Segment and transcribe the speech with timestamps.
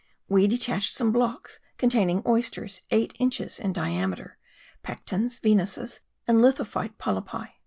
[0.27, 4.39] We detached some blocks containing oysters eight inches in diameter,
[4.81, 7.49] pectens, venuses, and lithophyte polypi.